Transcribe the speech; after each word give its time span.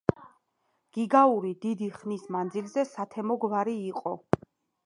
გიგაური 0.97 1.51
დიდი 1.67 1.89
ხნის 1.97 2.25
მანძილზე 2.37 2.89
სათემო 2.95 3.39
გვარი 3.45 3.77
იყო. 3.95 4.19